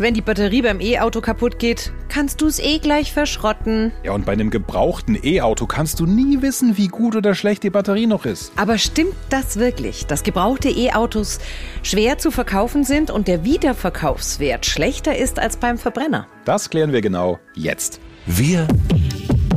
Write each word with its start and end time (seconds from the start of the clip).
wenn 0.00 0.14
die 0.14 0.20
Batterie 0.20 0.62
beim 0.62 0.80
E-Auto 0.80 1.20
kaputt 1.20 1.58
geht, 1.58 1.92
kannst 2.08 2.40
du 2.40 2.46
es 2.46 2.58
eh 2.58 2.78
gleich 2.78 3.12
verschrotten. 3.12 3.92
Ja, 4.02 4.12
und 4.12 4.24
bei 4.26 4.32
einem 4.32 4.50
gebrauchten 4.50 5.18
E-Auto 5.22 5.66
kannst 5.66 6.00
du 6.00 6.06
nie 6.06 6.42
wissen, 6.42 6.76
wie 6.76 6.88
gut 6.88 7.16
oder 7.16 7.34
schlecht 7.34 7.62
die 7.62 7.70
Batterie 7.70 8.06
noch 8.06 8.24
ist. 8.24 8.52
Aber 8.56 8.78
stimmt 8.78 9.14
das 9.30 9.58
wirklich, 9.58 10.06
dass 10.06 10.22
gebrauchte 10.22 10.68
E-Autos 10.68 11.38
schwer 11.82 12.18
zu 12.18 12.30
verkaufen 12.30 12.84
sind 12.84 13.10
und 13.10 13.28
der 13.28 13.44
Wiederverkaufswert 13.44 14.66
schlechter 14.66 15.16
ist 15.16 15.38
als 15.38 15.56
beim 15.56 15.78
Verbrenner? 15.78 16.26
Das 16.44 16.70
klären 16.70 16.92
wir 16.92 17.00
genau 17.00 17.38
jetzt. 17.54 18.00
Wir 18.26 18.66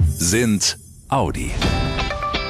sind 0.08 0.78
Audi. 1.10 1.52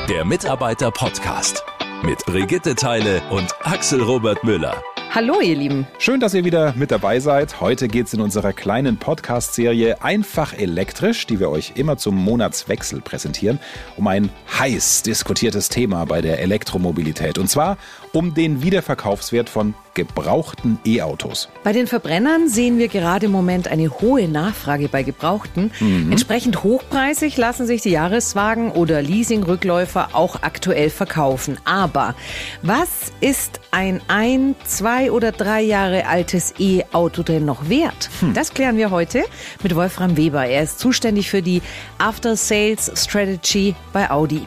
Der 0.10 0.26
Mitarbeiter-Podcast 0.26 1.64
mit 2.04 2.26
Brigitte 2.26 2.76
Teile 2.76 3.22
und 3.30 3.54
Axel 3.64 4.02
Robert 4.02 4.44
Müller. 4.44 4.82
Hallo, 5.12 5.42
ihr 5.42 5.56
Lieben. 5.56 5.88
Schön, 5.98 6.20
dass 6.20 6.36
ihr 6.36 6.46
wieder 6.46 6.76
mit 6.78 6.92
dabei 6.92 7.20
seid. 7.20 7.60
Heute 7.60 7.88
geht 7.88 8.06
es 8.06 8.14
in 8.14 8.22
unserer 8.22 8.54
kleinen 8.54 8.98
Podcast-Serie 8.98 10.04
Einfach 10.04 10.54
elektrisch, 10.54 11.26
die 11.26 11.40
wir 11.40 11.50
euch 11.50 11.74
immer 11.76 11.98
zum 11.98 12.16
Monatswechsel 12.16 13.02
präsentieren, 13.02 13.60
um 13.98 14.06
ein 14.06 14.30
heiß 14.60 15.02
diskutiertes 15.02 15.70
Thema 15.70 16.06
bei 16.06 16.22
der 16.22 16.40
Elektromobilität. 16.42 17.40
Und 17.40 17.50
zwar 17.50 17.80
um 18.14 18.36
den 18.36 18.62
Wiederverkaufswert 18.62 19.50
von 19.50 19.74
gebrauchten 19.96 20.80
E-Autos. 20.86 21.50
Bei 21.64 21.74
den 21.74 21.88
Verbrennern 21.88 22.48
sehen 22.48 22.78
wir 22.78 22.88
gerade 22.88 23.26
im 23.26 23.32
Moment 23.32 23.68
eine 23.68 23.90
hohe 23.90 24.28
Nachfrage 24.28 24.88
bei 24.88 25.04
Gebrauchten. 25.04 25.72
Mhm. 25.80 26.12
Entsprechend 26.12 26.64
hochpreisig 26.64 27.36
lassen 27.36 27.68
sich 27.68 27.82
die 27.82 27.90
Jahreswagen 27.90 28.72
oder 28.72 29.02
Leasingrückläufer 29.02 30.10
auch 30.14 30.44
aktuell 30.44 30.90
verkaufen. 30.90 31.58
Aber 31.66 32.16
was 32.62 33.12
ist 33.20 33.60
ein 33.72 34.02
ein, 34.08 34.56
zwei 34.66 34.99
oder 35.08 35.32
drei 35.32 35.62
Jahre 35.62 36.06
altes 36.08 36.54
E-Auto 36.60 37.24
denn 37.24 37.46
noch 37.46 37.70
wert? 37.70 38.10
Hm. 38.20 38.34
Das 38.34 38.54
klären 38.54 38.78
wir 38.78 38.92
heute 38.92 39.24
mit 39.64 39.76
Wolfram 39.76 40.18
Weber. 40.18 40.46
Er 40.46 40.64
ist 40.64 40.80
zuständig 40.80 41.30
für 41.30 41.42
die 41.42 41.62
After 41.98 42.36
Sales 42.36 42.92
Strategy 42.96 43.76
bei 43.94 44.12
Audi. 44.12 44.46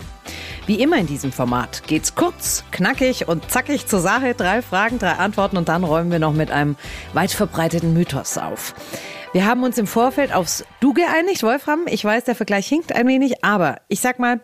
Wie 0.66 0.80
immer 0.80 0.98
in 0.98 1.06
diesem 1.06 1.32
Format 1.32 1.82
geht's 1.86 2.14
kurz, 2.14 2.62
knackig 2.70 3.26
und 3.26 3.50
zackig 3.50 3.86
zur 3.86 4.00
Sache. 4.00 4.34
Drei 4.34 4.62
Fragen, 4.62 4.98
drei 4.98 5.12
Antworten 5.12 5.56
und 5.56 5.68
dann 5.68 5.82
räumen 5.82 6.12
wir 6.12 6.20
noch 6.20 6.34
mit 6.34 6.50
einem 6.50 6.76
weit 7.14 7.32
verbreiteten 7.32 7.94
Mythos 7.94 8.38
auf. 8.38 8.74
Wir 9.32 9.46
haben 9.46 9.62
uns 9.62 9.78
im 9.78 9.86
Vorfeld 9.86 10.34
aufs 10.34 10.62
Du 10.80 10.92
geeinigt, 10.92 11.42
Wolfram. 11.42 11.86
Ich 11.86 12.04
weiß, 12.04 12.24
der 12.24 12.34
Vergleich 12.34 12.66
hinkt 12.68 12.94
ein 12.94 13.08
wenig, 13.08 13.42
aber 13.42 13.76
ich 13.88 14.00
sag 14.00 14.18
mal, 14.18 14.40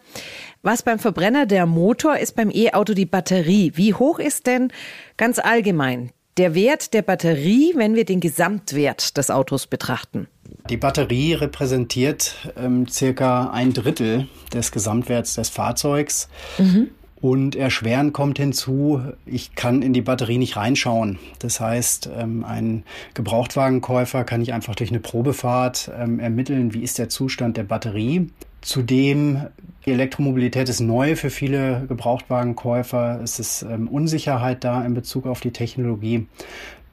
was 0.62 0.82
beim 0.82 0.98
Verbrenner 0.98 1.46
der 1.46 1.66
Motor 1.66 2.18
ist, 2.18 2.36
beim 2.36 2.50
E-Auto 2.50 2.94
die 2.94 3.06
Batterie. 3.06 3.72
Wie 3.74 3.94
hoch 3.94 4.18
ist 4.18 4.46
denn 4.46 4.72
ganz 5.16 5.38
allgemein 5.38 6.10
der 6.36 6.54
Wert 6.54 6.94
der 6.94 7.02
Batterie, 7.02 7.72
wenn 7.74 7.94
wir 7.94 8.04
den 8.04 8.20
Gesamtwert 8.20 9.16
des 9.16 9.30
Autos 9.30 9.66
betrachten? 9.66 10.28
Die 10.70 10.76
Batterie 10.76 11.34
repräsentiert 11.34 12.34
ähm, 12.56 12.86
circa 12.88 13.50
ein 13.50 13.72
Drittel 13.72 14.28
des 14.52 14.72
Gesamtwerts 14.72 15.34
des 15.34 15.48
Fahrzeugs. 15.48 16.28
Mhm. 16.58 16.90
Und 17.20 17.56
erschweren 17.56 18.12
kommt 18.12 18.38
hinzu, 18.38 19.02
ich 19.26 19.56
kann 19.56 19.82
in 19.82 19.92
die 19.92 20.02
Batterie 20.02 20.38
nicht 20.38 20.56
reinschauen. 20.56 21.18
Das 21.40 21.58
heißt, 21.58 22.08
ähm, 22.16 22.44
ein 22.44 22.84
Gebrauchtwagenkäufer 23.14 24.22
kann 24.22 24.38
nicht 24.38 24.52
einfach 24.52 24.76
durch 24.76 24.90
eine 24.90 25.00
Probefahrt 25.00 25.90
ähm, 25.98 26.20
ermitteln, 26.20 26.74
wie 26.74 26.82
ist 26.84 26.98
der 26.98 27.08
Zustand 27.08 27.56
der 27.56 27.64
Batterie. 27.64 28.30
Zudem, 28.60 29.46
die 29.86 29.92
Elektromobilität 29.92 30.68
ist 30.68 30.80
neu 30.80 31.16
für 31.16 31.30
viele 31.30 31.84
Gebrauchtwagenkäufer. 31.88 33.20
Es 33.22 33.38
ist 33.38 33.62
ähm, 33.62 33.88
Unsicherheit 33.88 34.64
da 34.64 34.84
in 34.84 34.94
Bezug 34.94 35.26
auf 35.26 35.40
die 35.40 35.52
Technologie. 35.52 36.26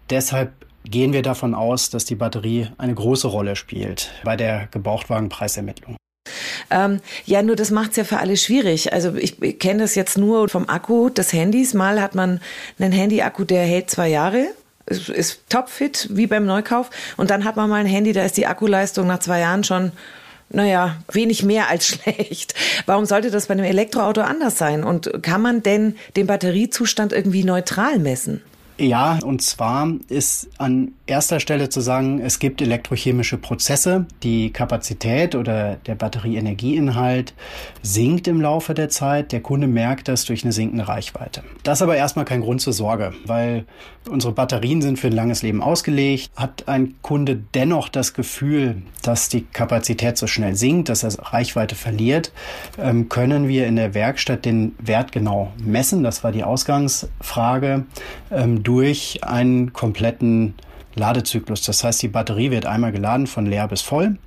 Deshalb 0.10 0.54
gehen 0.84 1.14
wir 1.14 1.24
davon 1.24 1.56
aus, 1.56 1.90
dass 1.90 2.06
die 2.06 2.16
Batterie 2.16 2.68
eine 2.78 2.94
große 2.94 3.28
Rolle 3.28 3.56
spielt 3.56 4.12
bei 4.24 4.36
der 4.36 4.68
Gebrauchtwagenpreisermittlung. 4.72 5.98
Ähm, 6.70 7.00
ja, 7.26 7.42
nur 7.42 7.56
das 7.56 7.72
macht 7.72 7.92
es 7.92 7.98
ja 7.98 8.04
für 8.04 8.18
alle 8.18 8.38
schwierig. 8.38 8.94
Also 8.94 9.16
ich, 9.16 9.42
ich 9.42 9.60
kenne 9.60 9.82
das 9.82 9.96
jetzt 9.96 10.18
nur 10.18 10.48
vom 10.50 10.70
Akku 10.70 11.10
des 11.10 11.34
Handys. 11.34 11.74
Mal 11.74 12.02
hat 12.02 12.16
man 12.16 12.40
einen 12.80 12.92
Handy-Akku, 12.92 13.44
der 13.44 13.64
hält 13.66 13.90
zwei 13.90 14.10
Jahre 14.10 14.48
ist, 14.86 15.10
ist 15.10 15.50
topfit, 15.50 16.08
wie 16.12 16.28
beim 16.28 16.46
Neukauf. 16.46 16.90
Und 17.18 17.30
dann 17.30 17.44
hat 17.44 17.56
man 17.56 17.70
mal 17.70 17.78
ein 17.78 17.86
Handy, 17.86 18.14
da 18.14 18.24
ist 18.24 18.38
die 18.38 18.48
Akkuleistung 18.48 19.08
nach 19.08 19.20
zwei 19.20 19.40
Jahren 19.40 19.64
schon 19.64 19.92
naja, 20.50 20.98
wenig 21.12 21.44
mehr 21.44 21.70
als 21.70 21.88
schlecht. 21.88 22.56
Warum 22.86 23.06
sollte 23.06 23.32
das 23.32 23.48
bei 23.48 23.54
einem 23.54 23.66
Elektroauto 23.66 24.22
anders 24.22 24.58
sein? 24.58 24.84
Und 24.84 25.12
kann 25.22 25.42
man 25.42 25.64
denn 25.64 25.96
den 26.16 26.28
Batteriezustand 26.28 27.14
irgendwie 27.14 27.44
neutral 27.44 28.00
messen? 28.00 28.42
Ja, 28.78 29.20
und 29.24 29.42
zwar 29.42 29.90
ist 30.10 30.50
an 30.58 30.92
erster 31.08 31.40
Stelle 31.40 31.70
zu 31.70 31.82
sagen, 31.82 32.20
es 32.20 32.40
gibt 32.40 32.62
elektrochemische 32.62 33.38
Prozesse. 33.38 34.06
Die 34.24 34.52
Kapazität 34.52 35.36
oder 35.36 35.76
der 35.86 35.96
Batterieenergieinhalt 35.96 37.34
sinkt 37.82 38.28
im 38.28 38.42
Laufe 38.42 38.74
der 38.74 38.90
Zeit. 38.90 39.32
Der 39.32 39.42
Kunde 39.42 39.68
merkt 39.68 40.08
das 40.08 40.26
durch 40.26 40.44
eine 40.44 40.54
sinkende 40.54 40.88
Reichweite. 40.88 41.44
Das 41.64 41.80
ist 41.80 41.82
aber 41.84 41.96
erstmal 41.96 42.26
kein 42.26 42.42
Grund 42.42 42.62
zur 42.62 42.74
Sorge, 42.74 43.14
weil 43.26 43.66
unsere 44.10 44.34
Batterien 44.34 44.82
sind 44.82 44.98
für 44.98 45.08
ein 45.08 45.14
langes 45.14 45.44
Leben 45.44 45.62
ausgelegt. 45.62 46.32
Hat 46.36 46.68
ein 46.68 46.96
Kunde 47.02 47.40
dennoch 47.54 47.90
das 47.90 48.14
Gefühl, 48.14 48.82
dass 49.04 49.30
die 49.30 49.42
Kapazität 49.42 50.18
so 50.18 50.28
schnell 50.28 50.56
sinkt, 50.56 50.90
dass 50.90 51.04
er 51.04 51.14
Reichweite 51.20 51.76
verliert, 51.76 52.32
ähm, 52.80 53.10
können 53.10 53.48
wir 53.48 53.68
in 53.68 53.76
der 53.76 53.94
Werkstatt 53.94 54.46
den 54.46 54.76
Wert 54.80 55.12
genau 55.12 55.52
messen. 55.58 56.04
Das 56.04 56.24
war 56.24 56.32
die 56.32 56.44
Ausgangsfrage 56.44 57.86
ähm, 58.32 58.64
durch 58.64 59.20
einen 59.24 59.74
kompletten 59.74 60.56
Ladezyklus. 60.96 61.64
Das 61.64 61.84
heißt, 61.84 62.02
die 62.02 62.08
Batterie 62.08 62.52
wird 62.52 62.66
einmal 62.66 62.92
geladen 62.92 63.28
von 63.28 63.46
leer 63.46 63.68
bis 63.68 63.82
voll. 63.82 64.18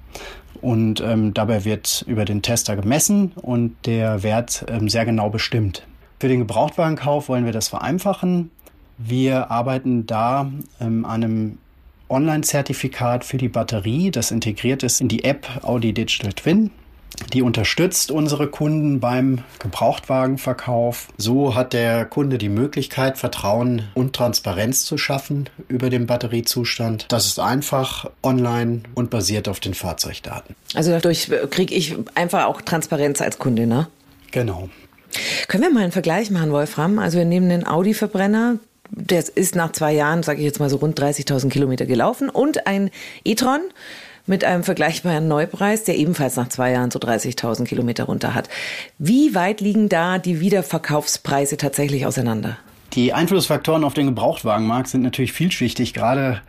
Und 0.60 1.00
ähm, 1.00 1.34
dabei 1.34 1.64
wird 1.64 2.04
über 2.08 2.24
den 2.24 2.42
Tester 2.42 2.76
gemessen 2.76 3.32
und 3.36 3.76
der 3.86 4.22
Wert 4.22 4.64
ähm, 4.68 4.88
sehr 4.88 5.04
genau 5.04 5.30
bestimmt. 5.30 5.86
Für 6.18 6.28
den 6.28 6.40
Gebrauchtwagenkauf 6.40 7.28
wollen 7.28 7.44
wir 7.44 7.52
das 7.52 7.68
vereinfachen. 7.68 8.50
Wir 8.96 9.50
arbeiten 9.52 10.06
da 10.06 10.50
ähm, 10.80 11.04
an 11.04 11.22
einem 11.22 11.58
Online-Zertifikat 12.08 13.24
für 13.24 13.36
die 13.36 13.48
Batterie, 13.48 14.10
das 14.10 14.30
integriert 14.30 14.82
ist 14.82 15.00
in 15.00 15.08
die 15.08 15.24
App 15.24 15.46
Audi 15.62 15.92
Digital 15.92 16.32
Twin. 16.32 16.70
Die 17.32 17.42
unterstützt 17.42 18.10
unsere 18.10 18.48
Kunden 18.48 19.00
beim 19.00 19.44
Gebrauchtwagenverkauf. 19.58 21.08
So 21.18 21.54
hat 21.54 21.72
der 21.72 22.04
Kunde 22.04 22.38
die 22.38 22.48
Möglichkeit, 22.48 23.18
Vertrauen 23.18 23.82
und 23.94 24.14
Transparenz 24.14 24.84
zu 24.84 24.96
schaffen 24.96 25.50
über 25.68 25.90
den 25.90 26.06
Batteriezustand. 26.06 27.06
Das 27.08 27.26
ist 27.26 27.38
einfach 27.38 28.10
online 28.22 28.82
und 28.94 29.10
basiert 29.10 29.48
auf 29.48 29.60
den 29.60 29.74
Fahrzeugdaten. 29.74 30.54
Also 30.74 30.90
dadurch 30.90 31.30
kriege 31.50 31.74
ich 31.74 31.96
einfach 32.14 32.46
auch 32.46 32.62
Transparenz 32.62 33.20
als 33.20 33.38
Kunde, 33.38 33.66
ne? 33.66 33.88
Genau. 34.30 34.68
Können 35.48 35.64
wir 35.64 35.70
mal 35.70 35.82
einen 35.82 35.92
Vergleich 35.92 36.30
machen, 36.30 36.50
Wolfram? 36.50 36.98
Also 36.98 37.18
wir 37.18 37.24
nehmen 37.24 37.48
den 37.48 37.66
Audi-Verbrenner, 37.66 38.58
der 38.90 39.24
ist 39.34 39.54
nach 39.54 39.72
zwei 39.72 39.92
Jahren, 39.92 40.22
sage 40.22 40.38
ich 40.38 40.44
jetzt 40.44 40.60
mal 40.60 40.70
so 40.70 40.76
rund 40.76 40.98
30.000 40.98 41.50
Kilometer 41.50 41.86
gelaufen 41.86 42.28
und 42.30 42.66
ein 42.66 42.90
e-tron 43.24 43.60
mit 44.28 44.44
einem 44.44 44.62
vergleichbaren 44.62 45.26
Neupreis, 45.26 45.84
der 45.84 45.96
ebenfalls 45.96 46.36
nach 46.36 46.48
zwei 46.48 46.72
Jahren 46.72 46.90
so 46.90 46.98
30.000 46.98 47.64
Kilometer 47.64 48.04
runter 48.04 48.34
hat. 48.34 48.48
Wie 48.98 49.34
weit 49.34 49.60
liegen 49.60 49.88
da 49.88 50.18
die 50.18 50.40
Wiederverkaufspreise 50.40 51.56
tatsächlich 51.56 52.06
auseinander? 52.06 52.58
Die 52.94 53.12
Einflussfaktoren 53.12 53.84
auf 53.84 53.92
den 53.94 54.06
Gebrauchtwagenmarkt 54.06 54.88
sind 54.88 55.02
natürlich 55.02 55.32
vielschichtig. 55.32 55.92
Gerade 55.92 56.40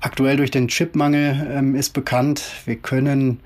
aktuell 0.00 0.36
durch 0.36 0.50
den 0.50 0.68
Chipmangel 0.68 1.48
ähm, 1.52 1.74
ist 1.74 1.90
bekannt, 1.90 2.42
wir 2.64 2.76
können 2.76 3.40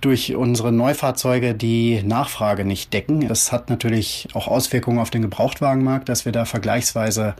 durch 0.00 0.34
unsere 0.34 0.72
Neufahrzeuge 0.72 1.54
die 1.54 2.02
Nachfrage 2.02 2.64
nicht 2.64 2.92
decken. 2.92 3.26
Das 3.28 3.52
hat 3.52 3.70
natürlich 3.70 4.28
auch 4.34 4.48
Auswirkungen 4.48 4.98
auf 4.98 5.10
den 5.10 5.22
Gebrauchtwagenmarkt, 5.22 6.08
dass 6.08 6.24
wir 6.24 6.32
da 6.32 6.44
vergleichsweise 6.44 7.34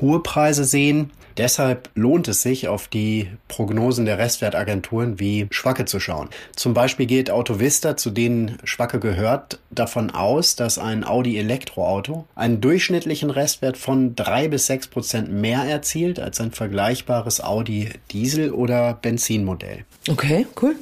hohe 0.00 0.20
Preise 0.20 0.64
sehen. 0.64 1.10
Deshalb 1.38 1.88
lohnt 1.94 2.28
es 2.28 2.42
sich, 2.42 2.68
auf 2.68 2.88
die 2.88 3.28
Prognosen 3.48 4.04
der 4.04 4.18
Restwertagenturen 4.18 5.18
wie 5.18 5.46
Schwacke 5.50 5.86
zu 5.86 5.98
schauen. 5.98 6.28
Zum 6.54 6.74
Beispiel 6.74 7.06
geht 7.06 7.30
Autovista, 7.30 7.96
zu 7.96 8.10
denen 8.10 8.58
Schwacke 8.64 9.00
gehört, 9.00 9.58
davon 9.70 10.10
aus, 10.10 10.56
dass 10.56 10.78
ein 10.78 11.04
Audi 11.04 11.38
Elektroauto 11.38 12.26
einen 12.34 12.60
durchschnittlichen 12.60 13.30
Restwert 13.30 13.78
von 13.78 14.14
drei 14.14 14.48
bis 14.48 14.66
sechs 14.66 14.88
Prozent 14.88 15.32
mehr 15.32 15.62
erzielt 15.62 16.20
als 16.20 16.40
ein 16.40 16.52
vergleichbares 16.52 17.42
Audi 17.42 17.88
Diesel- 18.10 18.52
oder 18.52 18.94
Benzinmodell. 18.94 19.84
Okay, 20.10 20.46
cool. 20.60 20.76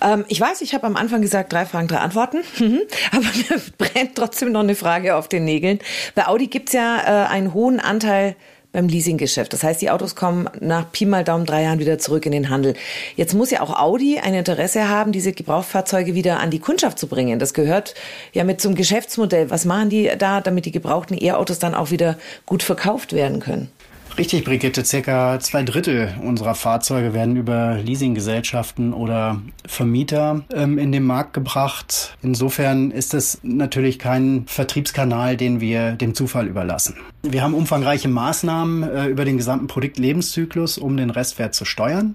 Ähm, 0.00 0.24
ich 0.28 0.40
weiß, 0.40 0.60
ich 0.60 0.74
habe 0.74 0.86
am 0.86 0.96
Anfang 0.96 1.22
gesagt, 1.22 1.52
drei 1.52 1.66
Fragen, 1.66 1.88
drei 1.88 1.98
Antworten. 1.98 2.38
Aber 3.12 3.24
mir 3.50 3.60
brennt 3.78 4.14
trotzdem 4.14 4.52
noch 4.52 4.60
eine 4.60 4.74
Frage 4.74 5.16
auf 5.16 5.28
den 5.28 5.44
Nägeln. 5.44 5.78
Bei 6.14 6.26
Audi 6.26 6.46
gibt's 6.46 6.72
ja 6.72 6.98
äh, 6.98 7.28
einen 7.28 7.54
hohen 7.54 7.80
Anteil 7.80 8.36
beim 8.74 8.88
Leasinggeschäft. 8.88 9.52
Das 9.52 9.62
heißt, 9.62 9.80
die 9.80 9.90
Autos 9.90 10.16
kommen 10.16 10.50
nach 10.60 10.90
Pi 10.90 11.06
mal 11.06 11.24
Daumen 11.24 11.46
drei 11.46 11.62
Jahren 11.62 11.78
wieder 11.78 11.98
zurück 11.98 12.26
in 12.26 12.32
den 12.32 12.50
Handel. 12.50 12.74
Jetzt 13.16 13.32
muss 13.32 13.50
ja 13.50 13.60
auch 13.60 13.78
Audi 13.78 14.18
ein 14.18 14.34
Interesse 14.34 14.88
haben, 14.88 15.12
diese 15.12 15.32
Gebrauchtfahrzeuge 15.32 16.14
wieder 16.14 16.40
an 16.40 16.50
die 16.50 16.58
Kundschaft 16.58 16.98
zu 16.98 17.06
bringen. 17.06 17.38
Das 17.38 17.54
gehört 17.54 17.94
ja 18.32 18.44
mit 18.44 18.60
zum 18.60 18.74
Geschäftsmodell. 18.74 19.48
Was 19.48 19.64
machen 19.64 19.90
die 19.90 20.10
da, 20.18 20.40
damit 20.40 20.66
die 20.66 20.72
gebrauchten 20.72 21.16
E-Autos 21.18 21.60
dann 21.60 21.74
auch 21.74 21.92
wieder 21.92 22.18
gut 22.46 22.64
verkauft 22.64 23.12
werden 23.12 23.38
können? 23.38 23.70
Richtig, 24.16 24.44
Brigitte. 24.44 24.84
Circa 24.84 25.40
zwei 25.40 25.64
Drittel 25.64 26.14
unserer 26.22 26.54
Fahrzeuge 26.54 27.14
werden 27.14 27.34
über 27.34 27.78
Leasinggesellschaften 27.82 28.92
oder 28.92 29.42
Vermieter 29.66 30.44
ähm, 30.52 30.78
in 30.78 30.92
den 30.92 31.02
Markt 31.02 31.32
gebracht. 31.32 32.16
Insofern 32.22 32.92
ist 32.92 33.12
es 33.12 33.40
natürlich 33.42 33.98
kein 33.98 34.44
Vertriebskanal, 34.46 35.36
den 35.36 35.60
wir 35.60 35.92
dem 35.92 36.14
Zufall 36.14 36.46
überlassen. 36.46 36.94
Wir 37.22 37.42
haben 37.42 37.54
umfangreiche 37.54 38.08
Maßnahmen 38.08 38.82
äh, 38.84 39.06
über 39.06 39.24
den 39.24 39.36
gesamten 39.36 39.66
Produktlebenszyklus, 39.66 40.78
um 40.78 40.96
den 40.96 41.10
Restwert 41.10 41.56
zu 41.56 41.64
steuern. 41.64 42.14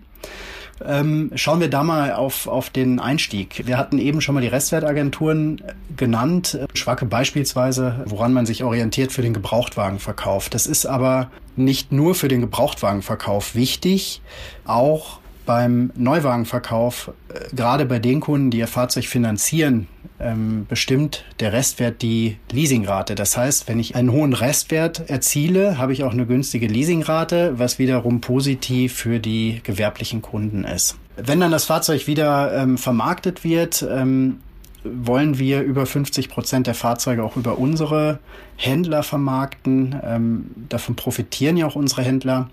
Ähm, 0.86 1.32
schauen 1.36 1.60
wir 1.60 1.70
da 1.70 1.84
mal 1.84 2.14
auf, 2.14 2.48
auf 2.48 2.70
den 2.70 3.02
Einstieg. 3.02 3.68
Wir 3.68 3.78
hatten 3.78 3.98
eben 3.98 4.22
schon 4.22 4.36
mal 4.36 4.42
die 4.42 4.48
Restwertagenturen 4.48 5.62
genannt. 5.98 6.58
Schwacke 6.74 7.06
beispielsweise, 7.06 8.04
woran 8.06 8.32
man 8.32 8.46
sich 8.46 8.64
orientiert 8.64 9.12
für 9.12 9.22
den 9.22 9.34
Gebrauchtwagenverkauf. 9.34 10.48
Das 10.50 10.68
ist 10.68 10.86
aber 10.86 11.30
nicht 11.60 11.92
nur 11.92 12.16
für 12.16 12.28
den 12.28 12.42
Gebrauchtwagenverkauf 12.42 13.56
wichtig, 13.56 14.22
auch 14.66 15.20
beim 15.46 15.92
Neuwagenverkauf, 15.96 17.12
äh, 17.34 17.56
gerade 17.56 17.86
bei 17.86 17.98
den 17.98 18.20
Kunden, 18.20 18.52
die 18.52 18.60
ihr 18.60 18.68
Fahrzeug 18.68 19.06
finanzieren, 19.06 19.88
ähm, 20.20 20.68
bestimmt 20.70 21.26
der 21.40 21.54
Restwert 21.54 22.04
die 22.04 22.38
Leasingrate. 22.52 23.16
Das 23.16 23.36
heißt, 23.36 23.68
wenn 23.68 23.80
ich 23.80 23.96
einen 23.96 24.12
hohen 24.12 24.34
Restwert 24.34 25.10
erziele, 25.10 25.78
habe 25.78 25.94
ich 25.94 26.04
auch 26.04 26.12
eine 26.12 26.28
günstige 26.28 26.68
Leasingrate, 26.68 27.58
was 27.58 27.80
wiederum 27.80 28.22
positiv 28.22 28.94
für 28.94 29.20
die 29.20 29.62
gewerblichen 29.64 30.22
Kunden 30.22 30.66
ist. 30.66 30.98
Wenn 31.18 31.40
dann 31.40 31.52
das 31.52 31.66
Fahrzeug 31.66 32.06
wieder 32.06 32.54
ähm, 32.56 32.78
vermarktet 32.78 33.44
wird, 33.44 33.86
ähm, 33.90 34.42
wollen 34.84 35.38
wir 35.40 35.62
über 35.62 35.86
50 35.86 36.30
Prozent 36.30 36.68
der 36.68 36.74
Fahrzeuge 36.74 37.24
auch 37.24 37.36
über 37.36 37.58
unsere 37.58 38.20
Händler 38.56 39.04
vermarkten. 39.04 40.00
Ähm, 40.04 40.52
davon 40.70 40.96
profitieren 40.96 41.58
ja 41.58 41.66
auch 41.66 41.76
unsere 41.76 42.04
Händler. 42.04 42.50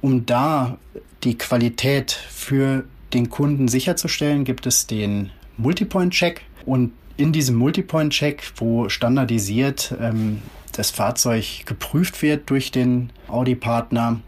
Um 0.00 0.26
da 0.26 0.78
die 1.24 1.36
Qualität 1.36 2.12
für 2.12 2.84
den 3.12 3.30
Kunden 3.30 3.68
sicherzustellen, 3.68 4.44
gibt 4.44 4.66
es 4.66 4.86
den 4.86 5.30
Multipoint-Check. 5.56 6.42
Und 6.64 6.92
in 7.16 7.32
diesem 7.32 7.56
Multipoint-Check, 7.56 8.52
wo 8.56 8.88
standardisiert 8.88 9.94
ähm, 10.00 10.42
das 10.72 10.90
Fahrzeug 10.90 11.66
geprüft 11.66 12.22
wird 12.22 12.48
durch 12.48 12.70
den 12.70 13.10
Audi-Partner, 13.28 14.20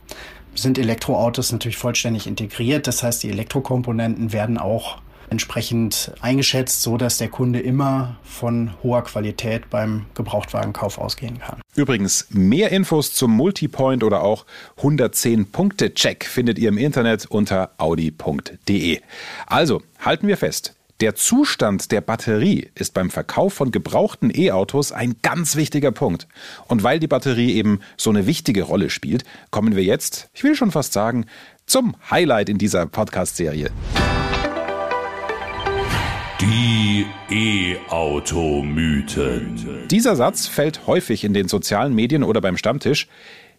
sind 0.54 0.78
Elektroautos 0.78 1.52
natürlich 1.52 1.78
vollständig 1.78 2.26
integriert. 2.26 2.86
Das 2.86 3.02
heißt, 3.02 3.22
die 3.22 3.30
Elektrokomponenten 3.30 4.32
werden 4.32 4.58
auch 4.58 5.01
entsprechend 5.32 6.12
eingeschätzt, 6.20 6.82
so 6.82 6.96
dass 6.96 7.18
der 7.18 7.28
Kunde 7.28 7.58
immer 7.58 8.16
von 8.22 8.70
hoher 8.82 9.02
Qualität 9.02 9.68
beim 9.70 10.06
Gebrauchtwagenkauf 10.14 10.98
ausgehen 10.98 11.40
kann. 11.40 11.60
Übrigens, 11.74 12.26
mehr 12.30 12.70
Infos 12.70 13.14
zum 13.14 13.32
Multipoint 13.32 14.04
oder 14.04 14.22
auch 14.22 14.46
110 14.76 15.50
Punkte 15.50 15.94
Check 15.94 16.24
findet 16.24 16.58
ihr 16.58 16.68
im 16.68 16.78
Internet 16.78 17.26
unter 17.26 17.70
audi.de. 17.78 19.00
Also, 19.46 19.82
halten 19.98 20.28
wir 20.28 20.36
fest. 20.36 20.74
Der 21.00 21.16
Zustand 21.16 21.90
der 21.90 22.00
Batterie 22.00 22.70
ist 22.76 22.94
beim 22.94 23.10
Verkauf 23.10 23.54
von 23.54 23.72
gebrauchten 23.72 24.30
E-Autos 24.32 24.92
ein 24.92 25.16
ganz 25.22 25.56
wichtiger 25.56 25.90
Punkt. 25.90 26.28
Und 26.68 26.84
weil 26.84 27.00
die 27.00 27.08
Batterie 27.08 27.54
eben 27.54 27.80
so 27.96 28.10
eine 28.10 28.26
wichtige 28.26 28.62
Rolle 28.62 28.88
spielt, 28.88 29.24
kommen 29.50 29.74
wir 29.74 29.82
jetzt, 29.82 30.28
ich 30.32 30.44
will 30.44 30.54
schon 30.54 30.70
fast 30.70 30.92
sagen, 30.92 31.26
zum 31.66 31.96
Highlight 32.08 32.48
in 32.48 32.58
dieser 32.58 32.86
Podcast-Serie. 32.86 33.70
Die 36.42 37.06
E-Auto-Mythen. 37.30 37.86
Dieser 39.86 40.16
Satz 40.16 40.48
fällt 40.48 40.88
häufig 40.88 41.22
in 41.22 41.34
den 41.34 41.46
sozialen 41.46 41.94
Medien 41.94 42.24
oder 42.24 42.40
beim 42.40 42.56
Stammtisch. 42.56 43.06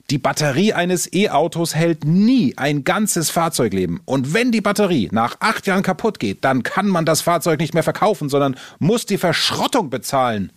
Die 0.10 0.18
Batterie 0.18 0.74
eines 0.74 1.08
E-Autos 1.14 1.76
hält 1.76 2.04
nie 2.04 2.58
ein 2.58 2.84
ganzes 2.84 3.30
Fahrzeugleben. 3.30 4.02
Und 4.04 4.34
wenn 4.34 4.52
die 4.52 4.60
Batterie 4.60 5.08
nach 5.14 5.38
acht 5.40 5.66
Jahren 5.66 5.82
kaputt 5.82 6.20
geht, 6.20 6.44
dann 6.44 6.64
kann 6.64 6.90
man 6.90 7.06
das 7.06 7.22
Fahrzeug 7.22 7.62
nicht 7.62 7.74
mehr 7.74 7.84
verkaufen, 7.84 8.28
sondern 8.28 8.58
muss 8.80 9.06
die 9.06 9.18
Verschrottung 9.18 9.90
bezahlen. 9.90 10.52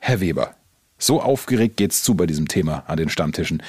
Herr 0.00 0.22
Weber, 0.22 0.54
so 0.96 1.20
aufgeregt 1.20 1.76
geht's 1.76 2.02
zu 2.02 2.14
bei 2.14 2.24
diesem 2.24 2.48
Thema 2.48 2.84
an 2.86 2.96
den 2.96 3.10
Stammtischen. 3.10 3.62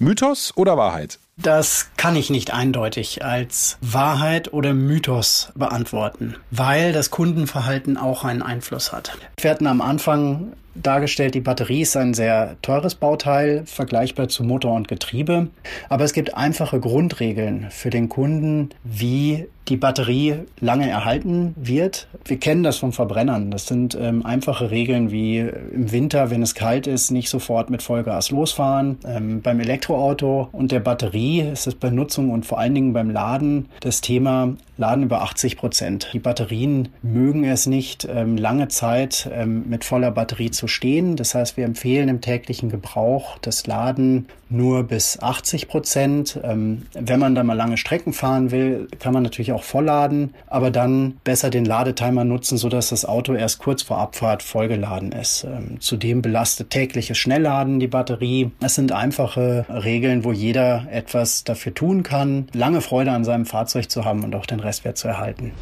Mythos 0.00 0.52
oder 0.56 0.76
Wahrheit? 0.76 1.20
Das 1.42 1.88
kann 1.96 2.16
ich 2.16 2.28
nicht 2.28 2.52
eindeutig 2.52 3.24
als 3.24 3.78
Wahrheit 3.80 4.52
oder 4.52 4.74
Mythos 4.74 5.52
beantworten, 5.54 6.36
weil 6.50 6.92
das 6.92 7.10
Kundenverhalten 7.10 7.96
auch 7.96 8.24
einen 8.24 8.42
Einfluss 8.42 8.92
hat. 8.92 9.16
Wir 9.40 9.50
hatten 9.50 9.66
am 9.66 9.80
Anfang 9.80 10.52
dargestellt, 10.74 11.34
die 11.34 11.40
Batterie 11.40 11.82
ist 11.82 11.96
ein 11.96 12.14
sehr 12.14 12.56
teures 12.62 12.94
Bauteil, 12.94 13.64
vergleichbar 13.66 14.28
zu 14.28 14.44
Motor 14.44 14.74
und 14.74 14.88
Getriebe. 14.88 15.48
Aber 15.88 16.04
es 16.04 16.12
gibt 16.12 16.36
einfache 16.36 16.80
Grundregeln 16.80 17.66
für 17.70 17.90
den 17.90 18.08
Kunden, 18.08 18.70
wie 18.84 19.46
die 19.68 19.76
Batterie 19.76 20.34
lange 20.60 20.90
erhalten 20.90 21.54
wird. 21.56 22.08
Wir 22.24 22.38
kennen 22.38 22.62
das 22.62 22.78
von 22.78 22.92
Verbrennern. 22.92 23.50
Das 23.50 23.66
sind 23.66 23.96
ähm, 23.98 24.26
einfache 24.26 24.70
Regeln 24.70 25.12
wie 25.12 25.38
im 25.38 25.92
Winter, 25.92 26.30
wenn 26.30 26.42
es 26.42 26.54
kalt 26.54 26.86
ist, 26.86 27.10
nicht 27.10 27.30
sofort 27.30 27.70
mit 27.70 27.82
Vollgas 27.82 28.30
losfahren. 28.30 28.98
Ähm, 29.06 29.40
beim 29.42 29.60
Elektroauto 29.60 30.48
und 30.50 30.72
der 30.72 30.80
Batterie 30.80 31.42
ist 31.42 31.68
es 31.68 31.76
bei 31.76 31.90
Nutzung 31.90 32.30
und 32.30 32.46
vor 32.46 32.58
allen 32.58 32.74
Dingen 32.74 32.92
beim 32.92 33.10
Laden 33.10 33.68
das 33.80 34.00
Thema 34.00 34.54
Laden 34.80 35.04
über 35.04 35.22
80 35.22 35.58
Prozent. 35.58 36.08
Die 36.14 36.18
Batterien 36.18 36.88
mögen 37.02 37.44
es 37.44 37.66
nicht, 37.66 38.08
ähm, 38.10 38.36
lange 38.36 38.68
Zeit 38.68 39.30
ähm, 39.32 39.68
mit 39.68 39.84
voller 39.84 40.10
Batterie 40.10 40.50
zu 40.50 40.66
stehen. 40.66 41.16
Das 41.16 41.34
heißt, 41.34 41.56
wir 41.56 41.66
empfehlen 41.66 42.08
im 42.08 42.20
täglichen 42.20 42.70
Gebrauch 42.70 43.38
das 43.42 43.66
Laden 43.66 44.26
nur 44.48 44.82
bis 44.82 45.20
80 45.20 45.68
Prozent. 45.68 46.40
Ähm, 46.42 46.86
wenn 46.94 47.20
man 47.20 47.34
da 47.34 47.44
mal 47.44 47.54
lange 47.54 47.76
Strecken 47.76 48.12
fahren 48.12 48.50
will, 48.50 48.88
kann 48.98 49.12
man 49.12 49.22
natürlich 49.22 49.52
auch 49.52 49.62
vollladen, 49.62 50.34
aber 50.46 50.70
dann 50.70 51.20
besser 51.24 51.50
den 51.50 51.66
Ladetimer 51.66 52.24
nutzen, 52.24 52.56
sodass 52.56 52.88
das 52.88 53.04
Auto 53.04 53.34
erst 53.34 53.58
kurz 53.58 53.82
vor 53.82 53.98
Abfahrt 53.98 54.42
vollgeladen 54.42 55.12
ist. 55.12 55.46
Zudem 55.78 56.22
belastet 56.22 56.70
tägliches 56.70 57.18
Schnellladen 57.18 57.80
die 57.80 57.86
Batterie. 57.86 58.50
Es 58.60 58.74
sind 58.74 58.92
einfache 58.92 59.66
Regeln, 59.68 60.24
wo 60.24 60.32
jeder 60.32 60.86
etwas 60.90 61.44
dafür 61.44 61.74
tun 61.74 62.02
kann, 62.02 62.48
lange 62.52 62.80
Freude 62.80 63.12
an 63.12 63.24
seinem 63.24 63.44
Fahrzeug 63.44 63.90
zu 63.90 64.04
haben 64.04 64.24
und 64.24 64.34
auch 64.34 64.46
den 64.46 64.60
Rest 64.60 64.69
Preiswert 64.70 64.98
zu 64.98 65.08
erhalten. 65.08 65.52